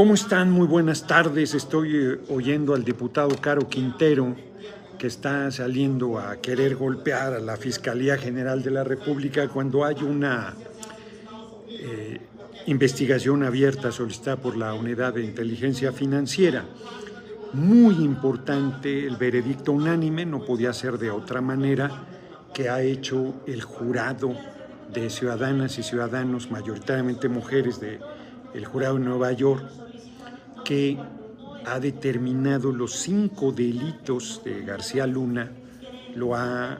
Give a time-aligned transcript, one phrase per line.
[0.00, 0.50] ¿Cómo están?
[0.50, 1.52] Muy buenas tardes.
[1.52, 4.34] Estoy eh, oyendo al diputado Caro Quintero
[4.98, 9.96] que está saliendo a querer golpear a la Fiscalía General de la República cuando hay
[10.02, 10.54] una
[11.68, 12.18] eh,
[12.64, 16.64] investigación abierta solicitada por la Unidad de Inteligencia Financiera.
[17.52, 21.90] Muy importante el veredicto unánime, no podía ser de otra manera,
[22.54, 24.34] que ha hecho el jurado
[24.94, 28.00] de ciudadanas y ciudadanos, mayoritariamente mujeres del
[28.54, 29.64] el jurado de Nueva York,
[30.64, 30.98] que
[31.66, 35.50] ha determinado los cinco delitos de García Luna,
[36.14, 36.78] lo ha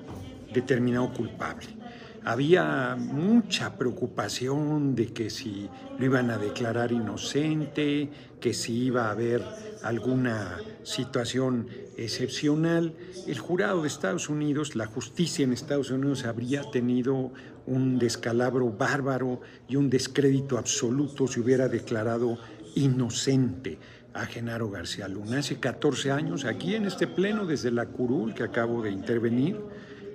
[0.53, 1.80] determinado culpable.
[2.25, 9.13] Había mucha preocupación de que si lo iban a declarar inocente, que si iba a
[9.13, 9.43] haber
[9.83, 12.95] alguna situación excepcional.
[13.27, 17.33] El jurado de Estados Unidos, la justicia en Estados Unidos habría tenido
[17.67, 22.39] un descalabro bárbaro y un descrédito absoluto si hubiera declarado
[22.75, 23.79] inocente
[24.13, 25.39] a Genaro García Luna.
[25.39, 29.59] Hace 14 años, aquí en este pleno, desde la curul que acabo de intervenir,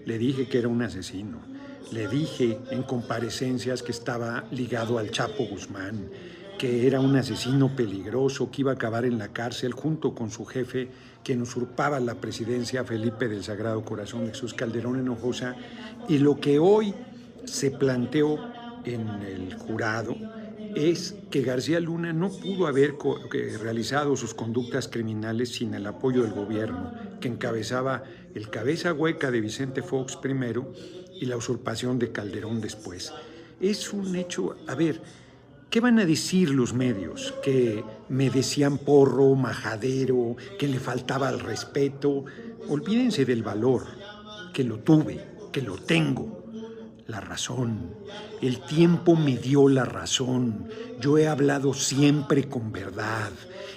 [0.05, 1.54] le dije que era un asesino.
[1.91, 6.09] Le dije en comparecencias que estaba ligado al Chapo Guzmán,
[6.57, 10.45] que era un asesino peligroso, que iba a acabar en la cárcel junto con su
[10.45, 10.89] jefe,
[11.23, 15.55] quien usurpaba la presidencia, Felipe del Sagrado Corazón de Jesús Calderón Hinojosa.
[16.07, 16.93] Y lo que hoy
[17.45, 18.39] se planteó
[18.83, 20.15] en el jurado
[20.75, 22.95] es que García Luna no pudo haber
[23.61, 29.41] realizado sus conductas criminales sin el apoyo del gobierno, que encabezaba el cabeza hueca de
[29.41, 30.73] Vicente Fox primero
[31.19, 33.13] y la usurpación de Calderón después.
[33.59, 35.01] Es un hecho, a ver,
[35.69, 37.33] ¿qué van a decir los medios?
[37.43, 42.25] Que me decían porro, majadero, que le faltaba el respeto.
[42.67, 43.85] Olvídense del valor,
[44.53, 46.45] que lo tuve, que lo tengo
[47.07, 47.95] la razón.
[48.41, 50.67] El tiempo me dio la razón.
[50.99, 53.31] Yo he hablado siempre con verdad.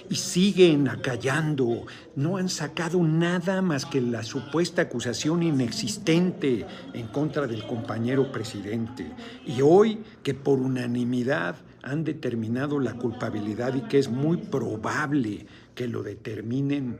[0.09, 1.85] Y siguen acallando.
[2.15, 9.11] No han sacado nada más que la supuesta acusación inexistente en contra del compañero presidente.
[9.45, 15.45] Y hoy que por unanimidad han determinado la culpabilidad y que es muy probable
[15.75, 16.99] que lo determinen.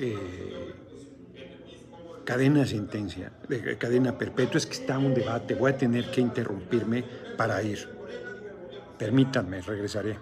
[0.00, 0.74] Eh,
[2.24, 3.32] cadena sentencia,
[3.78, 7.02] cadena perpetua, es que está un debate, voy a tener que interrumpirme
[7.38, 7.88] para ir.
[8.98, 10.18] Permítanme, regresaré.